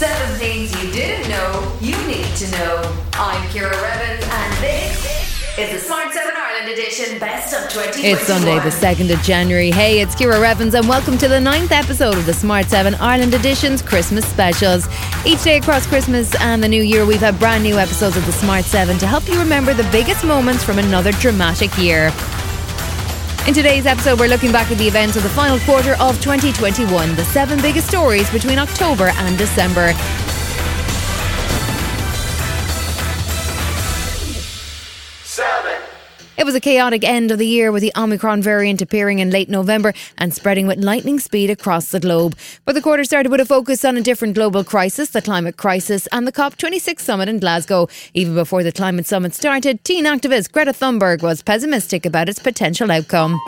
Seven 0.00 0.38
things 0.38 0.72
you 0.82 0.90
didn't 0.92 1.28
know 1.28 1.76
you 1.78 1.94
need 2.06 2.34
to 2.36 2.50
know. 2.52 2.98
I'm 3.12 3.50
Ciara 3.50 3.76
Revins, 3.82 4.24
and 4.30 4.52
this 4.54 5.58
is 5.58 5.72
the 5.74 5.78
Smart 5.78 6.10
7 6.14 6.32
Ireland 6.34 6.70
edition 6.70 7.18
Best 7.18 7.52
of 7.52 7.68
2021. 7.70 8.16
It's 8.16 8.26
Sunday, 8.26 8.54
the 8.60 8.70
2nd 8.70 9.12
of 9.12 9.22
January. 9.22 9.70
Hey, 9.70 10.00
it's 10.00 10.14
Ciara 10.14 10.40
Revins, 10.40 10.72
and 10.72 10.88
welcome 10.88 11.18
to 11.18 11.28
the 11.28 11.38
ninth 11.38 11.70
episode 11.70 12.16
of 12.16 12.24
the 12.24 12.32
Smart 12.32 12.70
7 12.70 12.94
Ireland 12.94 13.34
Edition's 13.34 13.82
Christmas 13.82 14.24
specials. 14.24 14.88
Each 15.26 15.44
day 15.44 15.58
across 15.58 15.86
Christmas 15.86 16.34
and 16.36 16.62
the 16.62 16.68
New 16.68 16.82
Year, 16.82 17.04
we've 17.04 17.20
had 17.20 17.38
brand 17.38 17.62
new 17.62 17.76
episodes 17.76 18.16
of 18.16 18.24
the 18.24 18.32
Smart 18.32 18.64
7 18.64 18.96
to 18.96 19.06
help 19.06 19.28
you 19.28 19.38
remember 19.38 19.74
the 19.74 19.86
biggest 19.92 20.24
moments 20.24 20.64
from 20.64 20.78
another 20.78 21.12
dramatic 21.12 21.76
year. 21.76 22.10
In 23.50 23.54
today's 23.54 23.84
episode, 23.84 24.20
we're 24.20 24.28
looking 24.28 24.52
back 24.52 24.70
at 24.70 24.78
the 24.78 24.86
events 24.86 25.16
of 25.16 25.24
the 25.24 25.28
final 25.28 25.58
quarter 25.66 25.94
of 25.94 26.20
2021, 26.20 27.16
the 27.16 27.24
seven 27.24 27.60
biggest 27.60 27.88
stories 27.88 28.30
between 28.30 28.60
October 28.60 29.10
and 29.16 29.36
December. 29.36 29.92
It 36.40 36.46
was 36.46 36.54
a 36.54 36.60
chaotic 36.60 37.04
end 37.04 37.30
of 37.30 37.38
the 37.38 37.46
year 37.46 37.70
with 37.70 37.82
the 37.82 37.92
Omicron 37.94 38.40
variant 38.40 38.80
appearing 38.80 39.18
in 39.18 39.28
late 39.30 39.50
November 39.50 39.92
and 40.16 40.32
spreading 40.32 40.66
with 40.66 40.82
lightning 40.82 41.18
speed 41.18 41.50
across 41.50 41.90
the 41.90 42.00
globe. 42.00 42.34
But 42.64 42.72
the 42.72 42.80
quarter 42.80 43.04
started 43.04 43.30
with 43.30 43.42
a 43.42 43.44
focus 43.44 43.84
on 43.84 43.98
a 43.98 44.00
different 44.00 44.36
global 44.36 44.64
crisis, 44.64 45.10
the 45.10 45.20
climate 45.20 45.58
crisis, 45.58 46.08
and 46.12 46.26
the 46.26 46.32
COP26 46.32 47.00
summit 47.00 47.28
in 47.28 47.40
Glasgow. 47.40 47.88
Even 48.14 48.34
before 48.34 48.62
the 48.62 48.72
climate 48.72 49.04
summit 49.04 49.34
started, 49.34 49.84
teen 49.84 50.06
activist 50.06 50.50
Greta 50.50 50.72
Thunberg 50.72 51.20
was 51.20 51.42
pessimistic 51.42 52.06
about 52.06 52.30
its 52.30 52.38
potential 52.38 52.90
outcome. 52.90 53.38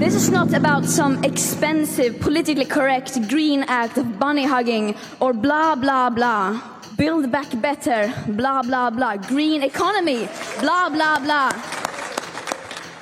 This 0.00 0.14
is 0.14 0.30
not 0.30 0.54
about 0.54 0.86
some 0.86 1.22
expensive, 1.22 2.18
politically 2.18 2.64
correct 2.64 3.28
green 3.28 3.62
act 3.64 3.98
of 3.98 4.18
bunny 4.18 4.44
hugging 4.44 4.96
or 5.20 5.34
blah 5.34 5.74
blah 5.74 6.08
blah. 6.08 6.73
Build 6.96 7.32
back 7.32 7.60
better, 7.60 8.12
blah 8.28 8.62
blah 8.62 8.90
blah. 8.90 9.16
Green 9.16 9.62
economy, 9.62 10.28
blah 10.60 10.88
blah 10.90 11.18
blah. 11.18 11.50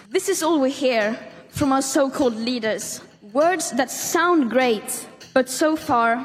This 0.09 0.29
is 0.29 0.43
all 0.43 0.61
we 0.61 0.71
hear 0.71 1.19
from 1.51 1.73
our 1.73 1.83
so 1.83 2.09
called 2.09 2.35
leaders. 2.37 3.03
Words 3.33 3.73
that 3.73 3.91
sound 3.91 4.51
great, 4.51 5.07
but 5.35 5.51
so 5.51 5.77
far 5.77 6.25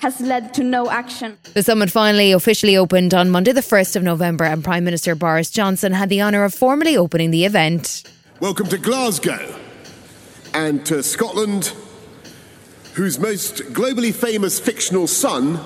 has 0.00 0.20
led 0.20 0.52
to 0.54 0.62
no 0.62 0.90
action. 0.90 1.38
The 1.54 1.62
summit 1.62 1.90
finally 1.90 2.32
officially 2.32 2.76
opened 2.76 3.14
on 3.14 3.30
Monday, 3.30 3.52
the 3.52 3.62
1st 3.62 3.96
of 3.96 4.02
November, 4.02 4.44
and 4.44 4.62
Prime 4.62 4.84
Minister 4.84 5.14
Boris 5.14 5.50
Johnson 5.50 5.92
had 5.92 6.10
the 6.10 6.20
honour 6.20 6.44
of 6.44 6.52
formally 6.52 6.98
opening 6.98 7.30
the 7.30 7.46
event. 7.46 8.02
Welcome 8.40 8.66
to 8.68 8.78
Glasgow 8.78 9.54
and 10.52 10.84
to 10.84 11.02
Scotland, 11.02 11.72
whose 12.92 13.18
most 13.18 13.62
globally 13.72 14.14
famous 14.14 14.60
fictional 14.60 15.06
son 15.06 15.60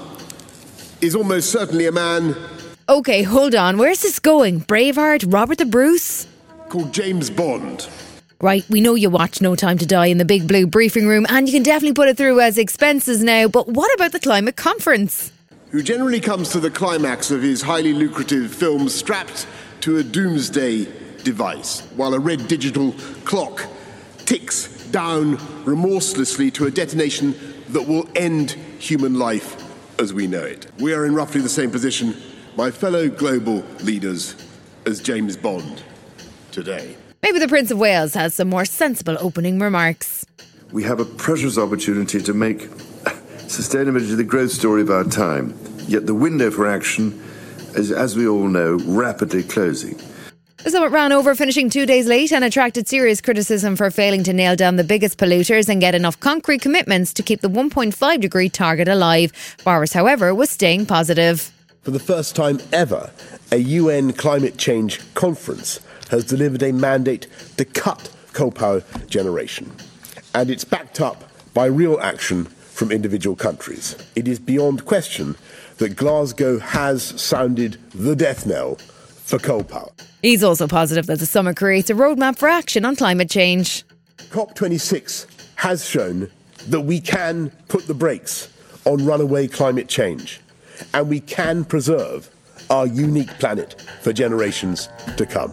is 1.00 1.14
almost 1.14 1.50
certainly 1.50 1.86
a 1.86 1.92
man 1.92 2.36
Okay, 2.90 3.22
hold 3.22 3.54
on, 3.54 3.78
where's 3.78 4.02
this 4.02 4.18
going? 4.18 4.62
Braveheart, 4.62 5.32
Robert 5.32 5.58
the 5.58 5.64
Bruce? 5.64 6.26
called 6.68 6.92
James 6.92 7.30
Bond. 7.30 7.88
Right, 8.40 8.68
we 8.68 8.80
know 8.80 8.96
you 8.96 9.10
watch 9.10 9.40
No 9.40 9.54
Time 9.54 9.78
to 9.78 9.86
Die 9.86 10.06
in 10.06 10.18
the 10.18 10.24
Big 10.24 10.48
Blue 10.48 10.66
briefing 10.66 11.06
room, 11.06 11.24
and 11.28 11.46
you 11.46 11.52
can 11.54 11.62
definitely 11.62 11.94
put 11.94 12.08
it 12.08 12.16
through 12.16 12.40
as 12.40 12.58
expenses 12.58 13.22
now. 13.22 13.46
But 13.46 13.68
what 13.68 13.94
about 13.94 14.10
the 14.10 14.18
climate 14.18 14.56
conference? 14.56 15.30
Who 15.70 15.84
generally 15.84 16.18
comes 16.18 16.48
to 16.48 16.58
the 16.58 16.68
climax 16.68 17.30
of 17.30 17.44
his 17.44 17.62
highly 17.62 17.92
lucrative 17.92 18.52
films 18.52 18.92
strapped 18.92 19.46
to 19.82 19.98
a 19.98 20.02
doomsday 20.02 20.88
device, 21.22 21.82
while 21.94 22.12
a 22.14 22.18
red 22.18 22.48
digital 22.48 22.90
clock 23.24 23.68
ticks 24.18 24.66
down 24.90 25.38
remorselessly 25.64 26.50
to 26.50 26.66
a 26.66 26.72
detonation 26.72 27.36
that 27.68 27.86
will 27.86 28.08
end 28.16 28.50
human 28.80 29.14
life 29.14 29.59
as 30.00 30.14
we 30.14 30.26
know 30.26 30.42
it. 30.42 30.66
We 30.78 30.94
are 30.94 31.04
in 31.04 31.14
roughly 31.14 31.42
the 31.42 31.48
same 31.48 31.70
position, 31.70 32.16
my 32.56 32.70
fellow 32.70 33.08
global 33.08 33.62
leaders, 33.82 34.34
as 34.86 35.00
James 35.00 35.36
Bond 35.36 35.82
today. 36.50 36.96
Maybe 37.22 37.38
the 37.38 37.48
Prince 37.48 37.70
of 37.70 37.78
Wales 37.78 38.14
has 38.14 38.34
some 38.34 38.48
more 38.48 38.64
sensible 38.64 39.16
opening 39.20 39.60
remarks. 39.60 40.24
we 40.72 40.84
have 40.84 41.00
a 41.00 41.04
precious 41.04 41.58
opportunity 41.58 42.20
to 42.22 42.32
make 42.32 42.60
sustainability 43.46 44.16
the 44.16 44.24
growth 44.24 44.52
story 44.52 44.80
of 44.82 44.90
our 44.90 45.04
time. 45.04 45.54
Yet 45.86 46.06
the 46.06 46.14
window 46.14 46.50
for 46.50 46.66
action 46.66 47.20
is, 47.74 47.90
as 47.92 48.16
we 48.16 48.26
all 48.26 48.48
know, 48.48 48.76
rapidly 48.86 49.42
closing. 49.42 49.98
The 50.62 50.82
it 50.82 50.92
ran 50.92 51.10
over, 51.10 51.34
finishing 51.34 51.70
two 51.70 51.86
days 51.86 52.06
late, 52.06 52.32
and 52.32 52.44
attracted 52.44 52.86
serious 52.86 53.20
criticism 53.20 53.76
for 53.76 53.90
failing 53.90 54.22
to 54.24 54.32
nail 54.32 54.54
down 54.56 54.76
the 54.76 54.84
biggest 54.84 55.18
polluters 55.18 55.68
and 55.68 55.80
get 55.80 55.94
enough 55.94 56.20
concrete 56.20 56.60
commitments 56.60 57.12
to 57.14 57.22
keep 57.22 57.40
the 57.40 57.48
1.5 57.48 58.20
degree 58.20 58.48
target 58.48 58.86
alive. 58.86 59.32
Boris, 59.64 59.94
however, 59.94 60.34
was 60.34 60.50
staying 60.50 60.86
positive. 60.86 61.50
For 61.82 61.90
the 61.90 61.98
first 61.98 62.36
time 62.36 62.60
ever, 62.72 63.10
a 63.50 63.56
UN 63.56 64.12
climate 64.12 64.58
change 64.58 65.00
conference 65.14 65.80
has 66.10 66.24
delivered 66.24 66.62
a 66.62 66.72
mandate 66.72 67.26
to 67.56 67.64
cut 67.64 68.10
coal 68.32 68.52
power 68.52 68.82
generation. 69.08 69.72
And 70.34 70.50
it's 70.50 70.64
backed 70.64 71.00
up 71.00 71.24
by 71.54 71.66
real 71.66 71.98
action 72.00 72.44
from 72.44 72.92
individual 72.92 73.34
countries. 73.34 73.96
It 74.14 74.28
is 74.28 74.38
beyond 74.38 74.84
question 74.84 75.36
that 75.78 75.96
Glasgow 75.96 76.58
has 76.58 77.02
sounded 77.02 77.78
the 77.94 78.14
death 78.14 78.46
knell 78.46 78.78
for 79.30 79.38
coal 79.38 79.64
power. 79.64 79.88
He's 80.22 80.42
also 80.42 80.66
positive 80.66 81.06
that 81.06 81.20
the 81.20 81.26
summit 81.26 81.56
creates 81.56 81.88
a 81.88 81.94
roadmap 81.94 82.36
for 82.36 82.48
action 82.48 82.84
on 82.84 82.96
climate 82.96 83.30
change. 83.30 83.84
COP26 84.30 85.26
has 85.56 85.88
shown 85.88 86.30
that 86.68 86.82
we 86.82 87.00
can 87.00 87.50
put 87.68 87.86
the 87.86 87.94
brakes 87.94 88.48
on 88.84 89.06
runaway 89.06 89.46
climate 89.46 89.88
change 89.88 90.40
and 90.92 91.08
we 91.08 91.20
can 91.20 91.64
preserve 91.64 92.28
our 92.68 92.86
unique 92.86 93.30
planet 93.38 93.80
for 94.02 94.12
generations 94.12 94.88
to 95.16 95.24
come. 95.24 95.52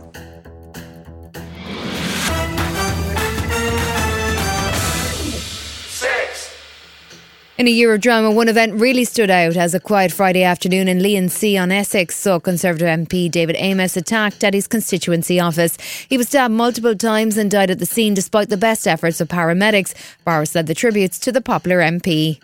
In 7.58 7.66
a 7.68 7.72
year 7.72 7.92
of 7.92 8.02
drama, 8.02 8.30
one 8.30 8.50
event 8.50 8.80
really 8.80 9.04
stood 9.04 9.32
out 9.32 9.58
as 9.58 9.74
a 9.74 9.80
quiet 9.80 10.12
Friday 10.12 10.44
afternoon 10.44 10.88
in 10.88 11.02
Leigh 11.02 11.58
on 11.58 11.72
Essex 11.72 12.16
saw 12.16 12.38
Conservative 12.40 12.88
MP 12.88 13.32
David 13.32 13.56
Amess 13.56 13.98
attacked 13.98 14.44
at 14.44 14.54
his 14.54 14.68
constituency 14.68 15.40
office. 15.40 15.76
He 16.08 16.20
was 16.20 16.28
stabbed 16.28 16.54
multiple 16.54 16.96
times 16.96 17.36
and 17.36 17.50
died 17.50 17.72
at 17.72 17.80
the 17.80 17.88
scene 17.88 18.14
despite 18.14 18.50
the 18.50 18.58
best 18.58 18.88
efforts 18.88 19.20
of 19.20 19.30
paramedics. 19.30 19.96
Boris 20.24 20.54
led 20.54 20.68
the 20.68 20.76
tributes 20.76 21.18
to 21.18 21.32
the 21.32 21.42
popular 21.42 21.80
MP. 21.80 22.40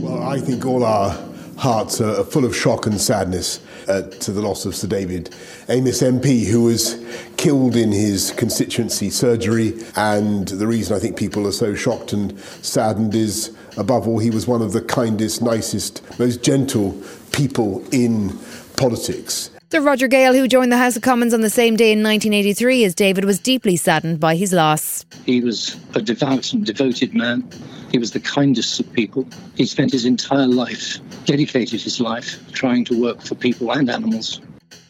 Well, 0.00 0.22
I 0.22 0.38
think 0.38 0.64
all 0.64 0.84
our 0.84 1.18
hearts 1.56 2.00
are 2.00 2.22
full 2.22 2.44
of 2.44 2.54
shock 2.54 2.86
and 2.86 3.00
sadness 3.00 3.60
uh, 3.88 4.02
to 4.02 4.30
the 4.30 4.40
loss 4.40 4.64
of 4.64 4.76
Sir 4.76 4.86
David 4.86 5.30
Amess 5.66 6.02
MP, 6.02 6.46
who 6.46 6.62
was 6.62 6.94
killed 7.38 7.76
in 7.76 7.90
his 7.92 8.32
constituency 8.32 9.08
surgery. 9.08 9.72
And 9.96 10.46
the 10.48 10.66
reason 10.66 10.94
I 10.94 10.98
think 10.98 11.16
people 11.16 11.46
are 11.46 11.52
so 11.52 11.74
shocked 11.74 12.12
and 12.12 12.38
saddened 12.60 13.14
is, 13.14 13.56
above 13.78 14.06
all, 14.06 14.18
he 14.18 14.30
was 14.30 14.46
one 14.46 14.60
of 14.60 14.72
the 14.72 14.82
kindest, 14.82 15.40
nicest, 15.40 16.02
most 16.18 16.42
gentle 16.42 17.00
people 17.32 17.82
in 17.90 18.38
politics. 18.76 19.50
Sir 19.70 19.82
Roger 19.82 20.08
Gale, 20.08 20.32
who 20.32 20.48
joined 20.48 20.72
the 20.72 20.78
House 20.78 20.96
of 20.96 21.02
Commons 21.02 21.34
on 21.34 21.42
the 21.42 21.50
same 21.50 21.76
day 21.76 21.92
in 21.92 22.02
1983 22.02 22.84
as 22.84 22.94
David, 22.94 23.26
was 23.26 23.38
deeply 23.38 23.76
saddened 23.76 24.18
by 24.18 24.34
his 24.34 24.52
loss. 24.52 25.04
He 25.26 25.42
was 25.42 25.76
a 25.94 26.00
devout 26.00 26.54
and 26.54 26.64
devoted 26.64 27.14
man. 27.14 27.46
He 27.92 27.98
was 27.98 28.12
the 28.12 28.20
kindest 28.20 28.80
of 28.80 28.90
people. 28.94 29.28
He 29.56 29.66
spent 29.66 29.92
his 29.92 30.06
entire 30.06 30.46
life, 30.46 30.98
dedicated 31.26 31.82
his 31.82 32.00
life, 32.00 32.40
trying 32.52 32.86
to 32.86 32.98
work 32.98 33.20
for 33.20 33.34
people 33.34 33.70
and 33.70 33.90
animals. 33.90 34.40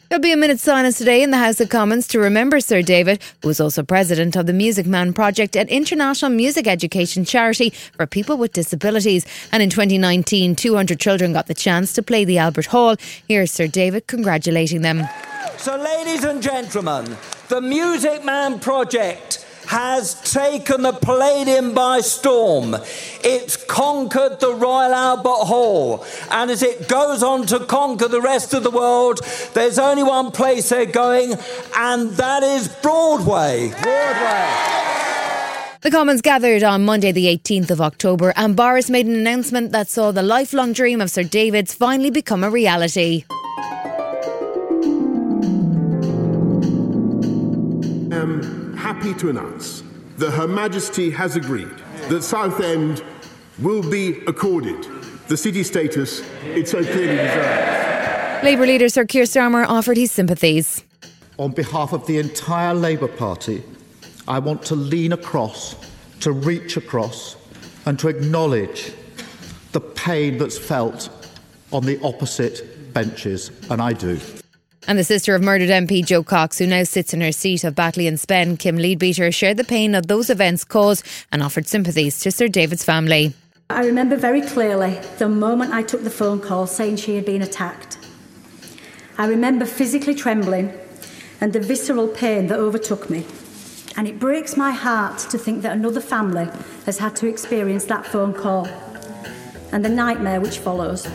There'll 0.09 0.23
be 0.23 0.31
a 0.31 0.37
minute's 0.37 0.63
silence 0.63 0.97
today 0.97 1.21
in 1.21 1.29
the 1.29 1.37
House 1.37 1.61
of 1.61 1.69
Commons 1.69 2.07
to 2.07 2.19
remember 2.19 2.59
Sir 2.59 2.81
David, 2.81 3.21
who 3.43 3.47
was 3.47 3.61
also 3.61 3.83
president 3.83 4.35
of 4.35 4.47
the 4.47 4.53
Music 4.53 4.87
Man 4.87 5.13
Project, 5.13 5.55
an 5.55 5.67
international 5.67 6.31
music 6.31 6.65
education 6.65 7.23
charity 7.25 7.69
for 7.69 8.07
people 8.07 8.35
with 8.35 8.51
disabilities. 8.51 9.23
And 9.51 9.61
in 9.61 9.69
2019, 9.69 10.55
200 10.55 10.99
children 10.99 11.31
got 11.31 11.45
the 11.45 11.53
chance 11.53 11.93
to 11.93 12.01
play 12.01 12.25
the 12.25 12.39
Albert 12.39 12.65
Hall. 12.65 12.95
Here's 13.27 13.51
Sir 13.51 13.67
David 13.67 14.07
congratulating 14.07 14.81
them. 14.81 15.07
So, 15.57 15.77
ladies 15.77 16.23
and 16.23 16.41
gentlemen, 16.41 17.15
the 17.49 17.61
Music 17.61 18.25
Man 18.25 18.59
Project 18.59 19.45
has 19.69 20.15
taken 20.33 20.81
the 20.81 20.93
Palladium 20.93 21.75
by 21.75 21.99
storm. 22.01 22.75
It's 23.23 23.55
conquered 23.55 24.39
the 24.39 24.55
Royal 24.55 24.91
Albert 24.91 25.45
Hall. 25.45 26.03
And 26.31 26.49
as 26.49 26.63
it 26.63 26.87
goes 26.87 27.21
on 27.21 27.45
to 27.47 27.59
conquer 27.59 28.07
the 28.07 28.19
rest 28.19 28.55
of 28.55 28.63
the 28.63 28.71
world, 28.71 29.19
there's 29.53 29.77
only 29.77 30.01
one 30.01 30.31
place 30.31 30.69
they're 30.69 30.87
going, 30.87 31.35
and 31.77 32.09
that 32.13 32.41
is 32.41 32.67
Broadway. 32.67 33.69
Broadway. 33.83 34.79
The 35.81 35.91
Commons 35.91 36.21
gathered 36.21 36.63
on 36.63 36.83
Monday, 36.83 37.11
the 37.11 37.27
18th 37.27 37.69
of 37.69 37.79
October, 37.79 38.33
and 38.35 38.55
Boris 38.55 38.89
made 38.89 39.05
an 39.05 39.15
announcement 39.15 39.71
that 39.71 39.87
saw 39.87 40.11
the 40.11 40.23
lifelong 40.23 40.73
dream 40.73 40.99
of 40.99 41.11
Sir 41.11 41.23
David's 41.23 41.75
finally 41.75 42.09
become 42.09 42.43
a 42.43 42.49
reality. 42.49 43.23
am 48.11 48.68
happy 48.79 49.09
happy 49.09 49.19
to 49.19 49.29
announce 49.29 49.83
that 50.17 50.31
Her 50.31 50.47
Majesty 50.47 51.11
has 51.11 51.35
agreed 51.35 51.75
that 52.07 52.23
Southend 52.23 53.03
will 53.59 53.87
be 53.89 54.21
accorded 54.25 54.87
the 55.27 55.37
city 55.37 55.63
status 55.63 56.21
it 56.43 56.67
so 56.67 56.83
clearly 56.83 57.17
deserves. 57.17 58.43
Labour 58.43 58.65
leader 58.65 58.89
Sir 58.89 59.05
Keir 59.05 59.25
Starmer 59.25 59.65
offered 59.67 59.97
his 59.97 60.11
sympathies. 60.11 60.83
On 61.37 61.51
behalf 61.51 61.93
of 61.93 62.07
the 62.07 62.17
entire 62.17 62.73
Labour 62.73 63.09
Party, 63.09 63.63
I 64.27 64.39
want 64.39 64.63
to 64.63 64.75
lean 64.75 65.13
across, 65.13 65.75
to 66.21 66.31
reach 66.31 66.77
across, 66.77 67.35
and 67.85 67.99
to 67.99 68.07
acknowledge 68.07 68.93
the 69.73 69.81
pain 69.81 70.37
that's 70.37 70.57
felt 70.57 71.09
on 71.71 71.85
the 71.85 72.01
opposite 72.01 72.93
benches, 72.93 73.51
and 73.69 73.81
I 73.81 73.93
do. 73.93 74.19
And 74.87 74.97
the 74.97 75.03
sister 75.03 75.35
of 75.35 75.41
murdered 75.41 75.69
MP 75.69 76.05
Jo 76.05 76.23
Cox, 76.23 76.57
who 76.57 76.65
now 76.65 76.83
sits 76.83 77.13
in 77.13 77.21
her 77.21 77.31
seat 77.31 77.63
of 77.63 77.75
Batley 77.75 78.07
and 78.07 78.19
Spen, 78.19 78.57
Kim 78.57 78.77
Leadbeater, 78.77 79.31
shared 79.31 79.57
the 79.57 79.63
pain 79.63 79.91
that 79.91 80.07
those 80.07 80.29
events 80.29 80.63
caused 80.63 81.05
and 81.31 81.43
offered 81.43 81.67
sympathies 81.67 82.19
to 82.21 82.31
Sir 82.31 82.47
David's 82.47 82.83
family. 82.83 83.33
I 83.69 83.85
remember 83.85 84.15
very 84.15 84.41
clearly 84.41 84.99
the 85.19 85.29
moment 85.29 85.73
I 85.73 85.83
took 85.83 86.03
the 86.03 86.09
phone 86.09 86.39
call 86.39 86.65
saying 86.65 86.95
she 86.95 87.15
had 87.15 87.25
been 87.25 87.41
attacked. 87.41 87.99
I 89.17 89.27
remember 89.27 89.65
physically 89.65 90.15
trembling 90.15 90.73
and 91.41 91.53
the 91.53 91.59
visceral 91.59 92.07
pain 92.07 92.47
that 92.47 92.57
overtook 92.57 93.09
me. 93.09 93.25
And 93.97 94.07
it 94.07 94.19
breaks 94.19 94.55
my 94.55 94.71
heart 94.71 95.19
to 95.29 95.37
think 95.37 95.61
that 95.63 95.73
another 95.73 96.01
family 96.01 96.47
has 96.85 96.99
had 96.99 97.15
to 97.17 97.27
experience 97.27 97.85
that 97.85 98.05
phone 98.05 98.33
call 98.33 98.67
and 99.71 99.83
the 99.83 99.89
nightmare 99.89 100.41
which 100.41 100.57
follows. 100.59 101.07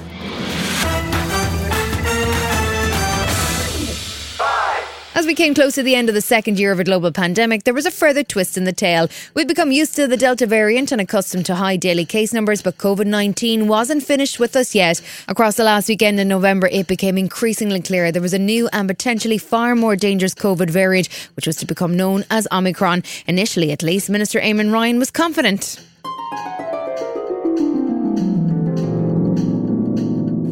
As 5.16 5.26
we 5.26 5.34
came 5.36 5.54
close 5.54 5.76
to 5.76 5.84
the 5.84 5.94
end 5.94 6.08
of 6.08 6.16
the 6.16 6.20
second 6.20 6.58
year 6.58 6.72
of 6.72 6.80
a 6.80 6.84
global 6.84 7.12
pandemic, 7.12 7.62
there 7.62 7.72
was 7.72 7.86
a 7.86 7.92
further 7.92 8.24
twist 8.24 8.56
in 8.56 8.64
the 8.64 8.72
tale. 8.72 9.08
We've 9.32 9.46
become 9.46 9.70
used 9.70 9.94
to 9.94 10.08
the 10.08 10.16
Delta 10.16 10.44
variant 10.44 10.90
and 10.90 11.00
accustomed 11.00 11.46
to 11.46 11.54
high 11.54 11.76
daily 11.76 12.04
case 12.04 12.32
numbers, 12.32 12.62
but 12.62 12.78
COVID 12.78 13.06
19 13.06 13.68
wasn't 13.68 14.02
finished 14.02 14.40
with 14.40 14.56
us 14.56 14.74
yet. 14.74 15.00
Across 15.28 15.54
the 15.54 15.62
last 15.62 15.88
weekend 15.88 16.18
in 16.18 16.26
November, 16.26 16.66
it 16.66 16.88
became 16.88 17.16
increasingly 17.16 17.80
clear 17.80 18.10
there 18.10 18.20
was 18.20 18.34
a 18.34 18.40
new 18.40 18.68
and 18.72 18.88
potentially 18.88 19.38
far 19.38 19.76
more 19.76 19.94
dangerous 19.94 20.34
COVID 20.34 20.68
variant, 20.68 21.06
which 21.36 21.46
was 21.46 21.54
to 21.58 21.64
become 21.64 21.96
known 21.96 22.24
as 22.28 22.48
Omicron. 22.50 23.04
Initially, 23.28 23.70
at 23.70 23.84
least, 23.84 24.10
Minister 24.10 24.40
Eamon 24.40 24.72
Ryan 24.72 24.98
was 24.98 25.12
confident. 25.12 25.78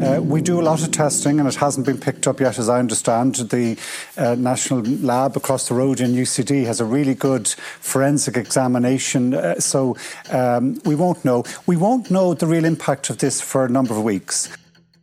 Uh, 0.02 0.20
we 0.20 0.42
do 0.42 0.60
a 0.60 0.62
lot 0.62 0.82
of 0.82 0.90
testing 0.90 1.38
and 1.38 1.48
it 1.48 1.54
hasn't 1.54 1.86
been 1.86 1.96
picked 1.96 2.26
up 2.26 2.40
yet, 2.40 2.58
as 2.58 2.68
I 2.68 2.80
understand. 2.80 3.36
The 3.36 3.78
uh, 4.16 4.34
National 4.34 4.80
Lab 4.80 5.36
across 5.36 5.68
the 5.68 5.74
road 5.74 6.00
in 6.00 6.10
UCD 6.10 6.66
has 6.66 6.80
a 6.80 6.84
really 6.84 7.14
good 7.14 7.46
forensic 7.46 8.36
examination, 8.36 9.32
uh, 9.32 9.60
so 9.60 9.96
um, 10.32 10.80
we 10.84 10.96
won't 10.96 11.24
know. 11.24 11.44
We 11.66 11.76
won't 11.76 12.10
know 12.10 12.34
the 12.34 12.48
real 12.48 12.64
impact 12.64 13.10
of 13.10 13.18
this 13.18 13.40
for 13.40 13.64
a 13.64 13.68
number 13.68 13.94
of 13.94 14.02
weeks. 14.02 14.48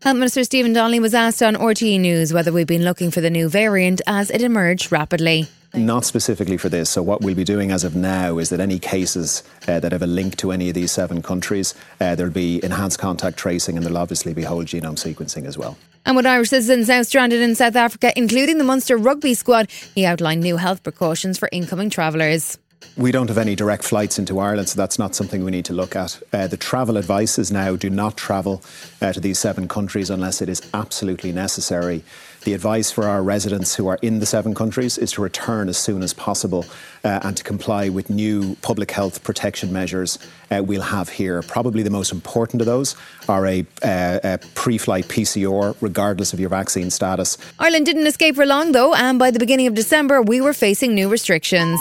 Health 0.01 0.15
Minister 0.15 0.45
Stephen 0.45 0.71
Donnelly 0.71 1.01
was 1.01 1.13
asked 1.13 1.43
on 1.43 1.55
RTE 1.55 1.99
News 1.99 2.31
whether 2.31 2.53
we've 2.53 2.65
been 2.65 2.85
looking 2.85 3.11
for 3.11 3.19
the 3.19 3.29
new 3.29 3.49
variant 3.49 3.99
as 4.07 4.31
it 4.31 4.41
emerged 4.41 4.93
rapidly. 4.93 5.47
Not 5.73 6.05
specifically 6.05 6.55
for 6.55 6.69
this. 6.69 6.89
So, 6.89 7.03
what 7.03 7.19
we'll 7.19 7.35
be 7.35 7.43
doing 7.43 7.69
as 7.71 7.83
of 7.83 7.97
now 7.97 8.37
is 8.37 8.49
that 8.49 8.61
any 8.61 8.79
cases 8.79 9.43
uh, 9.67 9.81
that 9.81 9.91
have 9.91 10.01
a 10.01 10.07
link 10.07 10.37
to 10.37 10.53
any 10.53 10.69
of 10.69 10.75
these 10.75 10.93
seven 10.93 11.21
countries, 11.21 11.73
uh, 11.99 12.15
there'll 12.15 12.31
be 12.31 12.63
enhanced 12.63 12.97
contact 12.97 13.35
tracing 13.35 13.75
and 13.75 13.85
there'll 13.85 13.97
obviously 13.97 14.33
be 14.33 14.43
whole 14.43 14.63
genome 14.63 14.95
sequencing 14.95 15.45
as 15.45 15.57
well. 15.57 15.77
And 16.05 16.15
with 16.15 16.25
Irish 16.25 16.51
citizens 16.51 16.87
now 16.87 17.01
stranded 17.01 17.41
in 17.41 17.53
South 17.55 17.75
Africa, 17.75 18.13
including 18.15 18.57
the 18.57 18.63
Munster 18.63 18.95
rugby 18.95 19.33
squad, 19.33 19.69
he 19.93 20.05
outlined 20.05 20.41
new 20.41 20.55
health 20.55 20.81
precautions 20.81 21.37
for 21.37 21.49
incoming 21.51 21.89
travellers. 21.89 22.57
We 22.99 23.13
don't 23.13 23.29
have 23.29 23.37
any 23.37 23.55
direct 23.55 23.85
flights 23.85 24.19
into 24.19 24.39
Ireland, 24.39 24.67
so 24.67 24.77
that's 24.77 24.99
not 24.99 25.15
something 25.15 25.45
we 25.45 25.51
need 25.51 25.63
to 25.65 25.73
look 25.73 25.95
at. 25.95 26.21
Uh, 26.33 26.47
the 26.47 26.57
travel 26.57 26.97
advice 26.97 27.39
is 27.39 27.49
now 27.49 27.77
do 27.77 27.89
not 27.89 28.17
travel 28.17 28.61
uh, 29.01 29.13
to 29.13 29.21
these 29.21 29.39
seven 29.39 29.69
countries 29.69 30.09
unless 30.09 30.41
it 30.41 30.49
is 30.49 30.61
absolutely 30.73 31.31
necessary. 31.31 32.03
The 32.43 32.53
advice 32.53 32.91
for 32.91 33.05
our 33.05 33.23
residents 33.23 33.75
who 33.75 33.87
are 33.87 33.99
in 34.01 34.19
the 34.19 34.25
seven 34.25 34.53
countries 34.53 34.97
is 34.97 35.13
to 35.13 35.21
return 35.21 35.69
as 35.69 35.77
soon 35.77 36.03
as 36.03 36.13
possible 36.13 36.65
uh, 37.05 37.19
and 37.23 37.37
to 37.37 37.43
comply 37.43 37.87
with 37.87 38.09
new 38.09 38.55
public 38.61 38.91
health 38.91 39.23
protection 39.23 39.71
measures 39.71 40.19
uh, 40.51 40.61
we'll 40.61 40.81
have 40.81 41.07
here. 41.07 41.41
Probably 41.41 41.83
the 41.83 41.89
most 41.89 42.11
important 42.11 42.61
of 42.61 42.65
those 42.65 42.97
are 43.29 43.45
a, 43.45 43.65
uh, 43.81 44.19
a 44.23 44.39
pre 44.55 44.77
flight 44.77 45.05
PCR, 45.05 45.73
regardless 45.79 46.33
of 46.33 46.39
your 46.41 46.49
vaccine 46.49 46.89
status. 46.89 47.37
Ireland 47.59 47.85
didn't 47.85 48.07
escape 48.07 48.35
for 48.35 48.45
long, 48.45 48.73
though, 48.73 48.93
and 48.93 49.17
by 49.19 49.31
the 49.31 49.39
beginning 49.39 49.67
of 49.67 49.73
December, 49.73 50.21
we 50.21 50.41
were 50.41 50.53
facing 50.53 50.95
new 50.95 51.07
restrictions. 51.07 51.79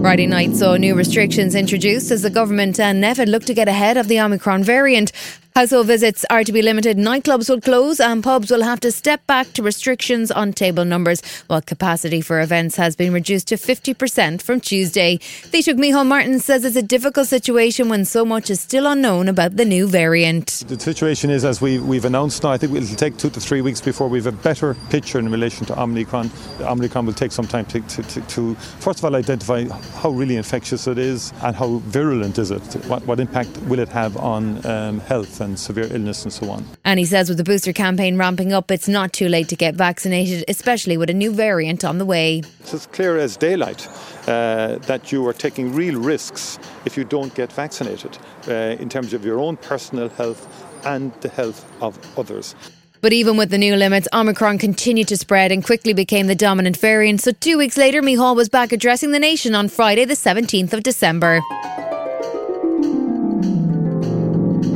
Friday 0.00 0.26
night 0.26 0.56
saw 0.56 0.76
new 0.76 0.94
restrictions 0.94 1.54
introduced 1.54 2.10
as 2.10 2.22
the 2.22 2.30
government 2.30 2.80
uh, 2.80 2.84
and 2.84 3.04
NPHET 3.04 3.28
look 3.28 3.44
to 3.44 3.52
get 3.52 3.68
ahead 3.68 3.98
of 3.98 4.08
the 4.08 4.18
Omicron 4.18 4.64
variant. 4.64 5.12
Household 5.56 5.88
visits 5.88 6.24
are 6.30 6.44
to 6.44 6.52
be 6.52 6.62
limited, 6.62 6.96
nightclubs 6.96 7.50
will 7.50 7.60
close, 7.60 7.98
and 7.98 8.22
pubs 8.22 8.52
will 8.52 8.62
have 8.62 8.78
to 8.80 8.92
step 8.92 9.26
back 9.26 9.52
to 9.54 9.64
restrictions 9.64 10.30
on 10.30 10.52
table 10.52 10.84
numbers, 10.84 11.22
while 11.48 11.60
capacity 11.60 12.20
for 12.20 12.40
events 12.40 12.76
has 12.76 12.94
been 12.94 13.12
reduced 13.12 13.48
to 13.48 13.56
50% 13.56 14.40
from 14.40 14.60
Tuesday. 14.60 15.16
The 15.50 15.58
Taoiseach 15.58 15.76
Micheál 15.76 16.06
Martin 16.06 16.38
says 16.38 16.64
it's 16.64 16.76
a 16.76 16.82
difficult 16.82 17.26
situation 17.26 17.88
when 17.88 18.04
so 18.04 18.24
much 18.24 18.48
is 18.48 18.60
still 18.60 18.86
unknown 18.86 19.26
about 19.26 19.56
the 19.56 19.64
new 19.64 19.88
variant. 19.88 20.62
The 20.68 20.78
situation 20.78 21.30
is, 21.30 21.44
as 21.44 21.60
we, 21.60 21.80
we've 21.80 22.04
announced 22.04 22.44
now, 22.44 22.52
I 22.52 22.56
think 22.56 22.72
it'll 22.72 22.94
take 22.94 23.16
two 23.16 23.30
to 23.30 23.40
three 23.40 23.60
weeks 23.60 23.80
before 23.80 24.06
we 24.06 24.18
have 24.18 24.26
a 24.26 24.32
better 24.32 24.74
picture 24.88 25.18
in 25.18 25.28
relation 25.32 25.66
to 25.66 25.80
Omicron. 25.80 26.30
Omicron 26.60 27.06
will 27.06 27.12
take 27.12 27.32
some 27.32 27.48
time 27.48 27.64
to, 27.66 27.80
to, 27.80 28.02
to, 28.04 28.20
to 28.20 28.54
first 28.54 29.00
of 29.00 29.04
all, 29.04 29.16
identify 29.16 29.64
how 29.96 30.10
really 30.10 30.36
infectious 30.36 30.86
it 30.86 30.96
is 30.96 31.32
and 31.42 31.56
how 31.56 31.78
virulent 31.86 32.38
is 32.38 32.52
it. 32.52 32.62
What, 32.86 33.04
what 33.04 33.18
impact 33.18 33.50
will 33.62 33.80
it 33.80 33.88
have 33.88 34.16
on 34.16 34.64
um, 34.64 35.00
health? 35.00 35.39
And 35.40 35.58
severe 35.58 35.88
illness 35.90 36.24
and 36.24 36.32
so 36.32 36.50
on. 36.50 36.66
And 36.84 36.98
he 36.98 37.06
says 37.06 37.28
with 37.30 37.38
the 37.38 37.44
booster 37.44 37.72
campaign 37.72 38.18
ramping 38.18 38.52
up, 38.52 38.70
it's 38.70 38.88
not 38.88 39.12
too 39.12 39.26
late 39.26 39.48
to 39.48 39.56
get 39.56 39.74
vaccinated, 39.74 40.44
especially 40.48 40.98
with 40.98 41.08
a 41.08 41.14
new 41.14 41.32
variant 41.32 41.82
on 41.82 41.96
the 41.96 42.04
way. 42.04 42.42
It's 42.60 42.74
as 42.74 42.86
clear 42.86 43.16
as 43.16 43.38
daylight 43.38 43.88
uh, 44.28 44.76
that 44.86 45.12
you 45.12 45.26
are 45.26 45.32
taking 45.32 45.74
real 45.74 45.98
risks 45.98 46.58
if 46.84 46.96
you 46.96 47.04
don't 47.04 47.34
get 47.34 47.50
vaccinated 47.52 48.18
uh, 48.48 48.52
in 48.78 48.90
terms 48.90 49.14
of 49.14 49.24
your 49.24 49.38
own 49.38 49.56
personal 49.56 50.10
health 50.10 50.46
and 50.84 51.12
the 51.22 51.28
health 51.30 51.64
of 51.80 51.98
others. 52.18 52.54
But 53.00 53.14
even 53.14 53.38
with 53.38 53.48
the 53.48 53.56
new 53.56 53.76
limits, 53.76 54.08
Omicron 54.12 54.58
continued 54.58 55.08
to 55.08 55.16
spread 55.16 55.52
and 55.52 55.64
quickly 55.64 55.94
became 55.94 56.26
the 56.26 56.34
dominant 56.34 56.76
variant. 56.76 57.22
So 57.22 57.32
two 57.32 57.56
weeks 57.56 57.78
later, 57.78 58.02
Micheál 58.02 58.36
was 58.36 58.50
back 58.50 58.72
addressing 58.72 59.12
the 59.12 59.18
nation 59.18 59.54
on 59.54 59.68
Friday, 59.68 60.04
the 60.04 60.14
17th 60.14 60.74
of 60.74 60.82
December. 60.82 61.40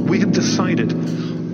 We 0.09 0.21
have 0.21 0.33
decided 0.33 0.93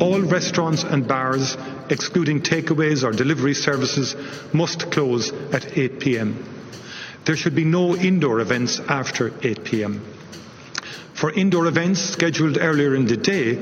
all 0.00 0.20
restaurants 0.20 0.82
and 0.82 1.06
bars, 1.06 1.56
excluding 1.90 2.40
takeaways 2.40 3.04
or 3.04 3.12
delivery 3.12 3.54
services, 3.54 4.16
must 4.52 4.90
close 4.90 5.30
at 5.52 5.76
8 5.78 6.00
pm. 6.00 6.44
There 7.26 7.36
should 7.36 7.54
be 7.54 7.64
no 7.64 7.96
indoor 7.96 8.40
events 8.40 8.80
after 8.80 9.32
8 9.42 9.64
pm. 9.64 10.00
For 11.14 11.30
indoor 11.32 11.66
events 11.66 12.00
scheduled 12.00 12.56
earlier 12.58 12.94
in 12.94 13.06
the 13.06 13.16
day, 13.16 13.58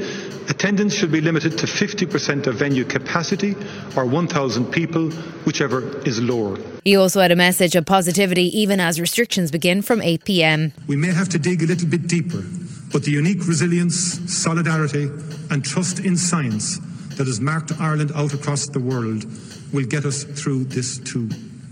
attendance 0.49 0.95
should 0.95 1.11
be 1.11 1.21
limited 1.21 1.59
to 1.59 1.67
50% 1.67 2.47
of 2.47 2.55
venue 2.55 2.85
capacity 2.85 3.57
or 3.97 4.07
1,000 4.07 4.67
people, 4.71 5.11
whichever 5.45 5.99
is 6.07 6.21
lower. 6.21 6.57
He 6.85 6.95
also 6.95 7.21
had 7.21 7.33
a 7.33 7.37
message 7.37 7.75
of 7.75 7.85
positivity 7.85 8.57
even 8.61 8.79
as 8.79 9.01
restrictions 9.01 9.51
begin 9.51 9.83
from 9.83 10.01
8 10.01 10.25
pm. 10.25 10.73
We 10.87 10.97
may 10.97 11.13
have 11.13 11.29
to 11.31 11.39
dig 11.39 11.63
a 11.63 11.67
little 11.67 11.89
bit 11.89 12.07
deeper 12.07 12.45
but 12.93 13.05
the 13.05 13.11
unique 13.11 13.47
resilience, 13.47 13.97
solidarity, 14.33 15.11
and 15.51 15.65
trust 15.65 16.01
in 16.01 16.17
science 16.17 16.79
that 17.17 17.27
has 17.27 17.41
marked 17.41 17.73
Ireland 17.81 18.13
out 18.15 18.33
across 18.33 18.69
the 18.69 18.81
world 18.81 19.25
will 19.73 19.87
get 19.87 20.05
us 20.05 20.25
through 20.25 20.65
this 20.65 20.99
too. 20.99 21.29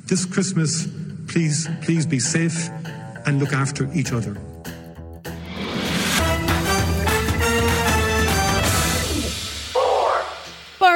This 0.07 0.25
Christmas, 0.25 0.87
please, 1.29 1.69
please 1.83 2.07
be 2.07 2.19
safe 2.19 2.69
and 3.27 3.39
look 3.39 3.53
after 3.53 3.91
each 3.93 4.13
other. 4.13 4.37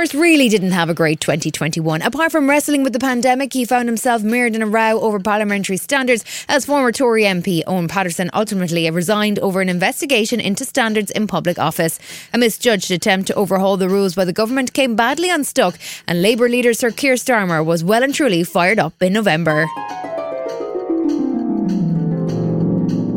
Boris 0.00 0.14
really 0.14 0.48
didn't 0.48 0.70
have 0.70 0.88
a 0.88 0.94
great 0.94 1.20
2021. 1.20 2.00
Apart 2.00 2.32
from 2.32 2.48
wrestling 2.48 2.82
with 2.82 2.94
the 2.94 2.98
pandemic, 2.98 3.52
he 3.52 3.66
found 3.66 3.86
himself 3.86 4.22
mired 4.22 4.54
in 4.54 4.62
a 4.62 4.66
row 4.66 4.98
over 4.98 5.20
parliamentary 5.20 5.76
standards 5.76 6.24
as 6.48 6.64
former 6.64 6.90
Tory 6.90 7.24
MP 7.24 7.62
Owen 7.66 7.86
Paterson 7.86 8.30
ultimately 8.32 8.88
resigned 8.90 9.38
over 9.40 9.60
an 9.60 9.68
investigation 9.68 10.40
into 10.40 10.64
standards 10.64 11.10
in 11.10 11.26
public 11.26 11.58
office. 11.58 11.98
A 12.32 12.38
misjudged 12.38 12.90
attempt 12.90 13.26
to 13.26 13.34
overhaul 13.34 13.76
the 13.76 13.90
rules 13.90 14.14
by 14.14 14.24
the 14.24 14.32
government 14.32 14.72
came 14.72 14.96
badly 14.96 15.28
unstuck, 15.28 15.78
and 16.08 16.22
Labour 16.22 16.48
leader 16.48 16.72
Sir 16.72 16.90
Keir 16.90 17.16
Starmer 17.16 17.62
was 17.62 17.84
well 17.84 18.02
and 18.02 18.14
truly 18.14 18.42
fired 18.42 18.78
up 18.78 19.02
in 19.02 19.12
November. 19.12 19.66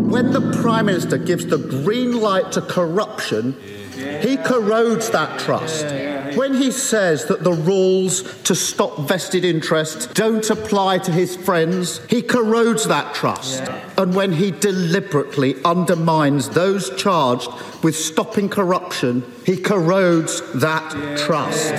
When 0.10 0.34
the 0.34 0.52
Prime 0.62 0.88
Minister 0.88 1.18
gives 1.18 1.46
the 1.46 1.60
green 1.60 2.20
light 2.20 2.52
to 2.52 2.62
corruption, 2.62 3.54
he 4.22 4.36
corrodes 4.36 5.12
that 5.12 5.40
trust. 5.40 5.86
When 6.36 6.54
he 6.54 6.72
says 6.72 7.26
that 7.26 7.44
the 7.44 7.54
rules 7.54 8.24
to 8.44 8.56
stop 8.56 9.00
vested 9.00 9.46
interest 9.46 10.14
don't 10.14 10.50
apply 10.50 11.00
to 11.00 11.12
his 11.12 11.36
friends, 11.36 12.02
he 12.10 12.22
corrodes 12.22 12.88
that 12.88 13.14
trust. 13.14 13.64
And 13.98 14.16
when 14.16 14.32
he 14.32 14.52
deliberately 14.52 15.56
undermines 15.64 16.50
those 16.50 16.90
charged 16.96 17.50
with 17.84 17.96
stopping 17.96 18.50
corruption, 18.50 19.24
he 19.46 19.58
corrodes 19.58 20.42
that 20.54 21.18
trust. 21.18 21.74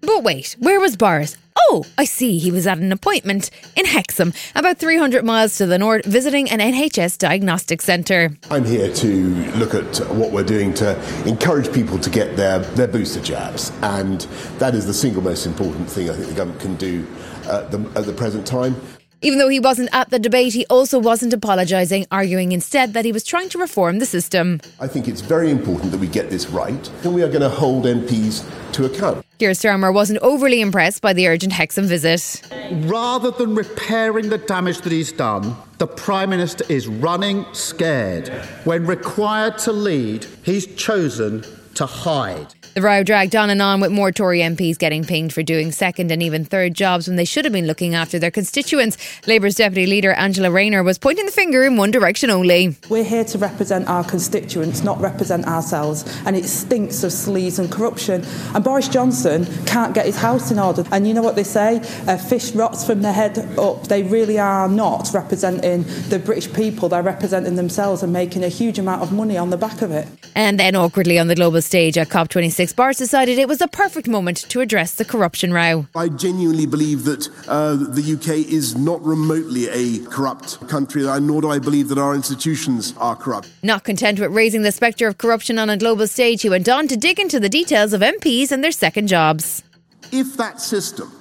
But 0.00 0.22
wait, 0.22 0.56
where 0.58 0.80
was 0.80 0.96
Boris? 0.96 1.36
Oh, 1.70 1.84
I 1.96 2.04
see 2.04 2.38
he 2.38 2.50
was 2.50 2.66
at 2.66 2.78
an 2.78 2.92
appointment 2.92 3.50
in 3.74 3.86
Hexham, 3.86 4.32
about 4.54 4.78
300 4.78 5.24
miles 5.24 5.56
to 5.56 5.66
the 5.66 5.78
north, 5.78 6.04
visiting 6.04 6.50
an 6.50 6.58
NHS 6.58 7.18
diagnostic 7.18 7.80
centre. 7.80 8.36
I'm 8.50 8.64
here 8.64 8.92
to 8.92 9.34
look 9.56 9.74
at 9.74 9.98
what 10.10 10.30
we're 10.30 10.44
doing 10.44 10.74
to 10.74 10.98
encourage 11.26 11.72
people 11.72 11.98
to 11.98 12.10
get 12.10 12.36
their, 12.36 12.58
their 12.58 12.88
booster 12.88 13.20
jabs, 13.20 13.72
and 13.82 14.20
that 14.58 14.74
is 14.74 14.86
the 14.86 14.94
single 14.94 15.22
most 15.22 15.46
important 15.46 15.88
thing 15.88 16.10
I 16.10 16.14
think 16.14 16.28
the 16.28 16.34
government 16.34 16.60
can 16.60 16.76
do 16.76 17.06
at 17.48 17.70
the, 17.70 17.78
at 17.96 18.04
the 18.04 18.12
present 18.12 18.46
time. 18.46 18.76
Even 19.24 19.38
though 19.38 19.48
he 19.48 19.58
wasn't 19.58 19.88
at 19.90 20.10
the 20.10 20.18
debate, 20.18 20.52
he 20.52 20.66
also 20.66 20.98
wasn't 20.98 21.32
apologising, 21.32 22.06
arguing 22.10 22.52
instead 22.52 22.92
that 22.92 23.06
he 23.06 23.10
was 23.10 23.24
trying 23.24 23.48
to 23.48 23.58
reform 23.58 23.98
the 23.98 24.04
system. 24.04 24.60
I 24.78 24.86
think 24.86 25.08
it's 25.08 25.22
very 25.22 25.50
important 25.50 25.92
that 25.92 25.98
we 25.98 26.08
get 26.08 26.28
this 26.28 26.50
right, 26.50 26.90
and 27.02 27.14
we 27.14 27.22
are 27.22 27.28
going 27.28 27.40
to 27.40 27.48
hold 27.48 27.86
MPs 27.86 28.44
to 28.74 28.84
account. 28.84 29.24
Keir 29.38 29.52
Starmer 29.52 29.94
wasn't 29.94 30.18
overly 30.18 30.60
impressed 30.60 31.00
by 31.00 31.14
the 31.14 31.26
urgent 31.26 31.54
Hexham 31.54 31.86
visit. 31.86 32.42
Rather 32.82 33.30
than 33.30 33.54
repairing 33.54 34.28
the 34.28 34.36
damage 34.36 34.82
that 34.82 34.92
he's 34.92 35.10
done, 35.10 35.56
the 35.78 35.86
Prime 35.86 36.28
Minister 36.28 36.66
is 36.68 36.86
running 36.86 37.46
scared. 37.54 38.28
When 38.64 38.84
required 38.84 39.56
to 39.60 39.72
lead, 39.72 40.26
he's 40.42 40.66
chosen 40.76 41.46
to 41.76 41.86
hide. 41.86 42.54
The 42.74 42.82
row 42.82 43.04
dragged 43.04 43.36
on 43.36 43.50
and 43.50 43.62
on 43.62 43.80
with 43.80 43.92
more 43.92 44.10
Tory 44.10 44.40
MPs 44.40 44.76
getting 44.78 45.04
pinged 45.04 45.32
for 45.32 45.44
doing 45.44 45.70
second 45.70 46.10
and 46.10 46.20
even 46.20 46.44
third 46.44 46.74
jobs 46.74 47.06
when 47.06 47.14
they 47.14 47.24
should 47.24 47.44
have 47.44 47.52
been 47.52 47.68
looking 47.68 47.94
after 47.94 48.18
their 48.18 48.32
constituents. 48.32 48.96
Labour's 49.28 49.54
Deputy 49.54 49.86
Leader 49.86 50.12
Angela 50.14 50.50
Rayner 50.50 50.82
was 50.82 50.98
pointing 50.98 51.24
the 51.24 51.30
finger 51.30 51.62
in 51.62 51.76
one 51.76 51.92
direction 51.92 52.30
only. 52.30 52.76
We're 52.88 53.04
here 53.04 53.22
to 53.26 53.38
represent 53.38 53.88
our 53.88 54.02
constituents, 54.02 54.82
not 54.82 55.00
represent 55.00 55.46
ourselves, 55.46 56.02
and 56.26 56.34
it 56.34 56.46
stinks 56.46 57.04
of 57.04 57.12
sleaze 57.12 57.60
and 57.60 57.70
corruption. 57.70 58.24
And 58.56 58.64
Boris 58.64 58.88
Johnson 58.88 59.46
can't 59.66 59.94
get 59.94 60.06
his 60.06 60.16
house 60.16 60.50
in 60.50 60.58
order. 60.58 60.82
And 60.90 61.06
you 61.06 61.14
know 61.14 61.22
what 61.22 61.36
they 61.36 61.44
say? 61.44 61.76
A 62.08 62.18
fish 62.18 62.56
rots 62.56 62.84
from 62.84 63.02
the 63.02 63.12
head 63.12 63.38
up. 63.56 63.86
They 63.86 64.02
really 64.02 64.40
are 64.40 64.68
not 64.68 65.12
representing 65.14 65.84
the 66.08 66.18
British 66.18 66.52
people, 66.52 66.88
they're 66.88 67.04
representing 67.04 67.54
themselves 67.54 68.02
and 68.02 68.12
making 68.12 68.42
a 68.42 68.48
huge 68.48 68.80
amount 68.80 69.02
of 69.02 69.12
money 69.12 69.38
on 69.38 69.50
the 69.50 69.56
back 69.56 69.80
of 69.80 69.92
it. 69.92 70.08
And 70.34 70.58
then 70.58 70.74
awkwardly 70.74 71.18
on 71.18 71.28
the 71.28 71.36
global 71.36 71.62
stage 71.62 71.96
at 71.96 72.08
COP26, 72.08 72.74
Boris 72.74 72.98
decided 72.98 73.38
it 73.38 73.48
was 73.48 73.60
a 73.60 73.68
perfect 73.68 74.08
moment 74.08 74.38
to 74.48 74.60
address 74.60 74.94
the 74.94 75.04
corruption 75.04 75.52
row. 75.52 75.86
I 75.94 76.08
genuinely 76.08 76.66
believe 76.66 77.04
that 77.04 77.28
uh, 77.46 77.76
the 77.76 78.14
UK 78.14 78.50
is 78.50 78.76
not 78.76 79.00
remotely 79.04 79.68
a 79.68 80.04
corrupt 80.06 80.66
country, 80.68 81.06
and 81.06 81.26
nor 81.26 81.42
do 81.42 81.50
I 81.50 81.60
believe 81.60 81.88
that 81.88 81.98
our 81.98 82.14
institutions 82.14 82.94
are 82.98 83.14
corrupt. 83.14 83.48
Not 83.62 83.84
content 83.84 84.18
with 84.18 84.32
raising 84.32 84.62
the 84.62 84.72
spectre 84.72 85.06
of 85.06 85.18
corruption 85.18 85.58
on 85.58 85.70
a 85.70 85.76
global 85.76 86.08
stage, 86.08 86.42
he 86.42 86.50
went 86.50 86.68
on 86.68 86.88
to 86.88 86.96
dig 86.96 87.20
into 87.20 87.38
the 87.38 87.48
details 87.48 87.92
of 87.92 88.00
MPs 88.00 88.50
and 88.50 88.64
their 88.64 88.72
second 88.72 89.06
jobs. 89.06 89.62
If 90.10 90.36
that 90.36 90.60
system 90.60 91.12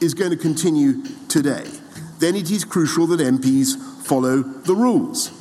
is 0.00 0.12
going 0.12 0.30
to 0.30 0.36
continue 0.36 1.02
today, 1.28 1.64
then 2.18 2.36
it 2.36 2.50
is 2.50 2.64
crucial 2.64 3.06
that 3.08 3.20
MPs 3.20 3.76
follow 4.06 4.42
the 4.42 4.74
rules. 4.74 5.32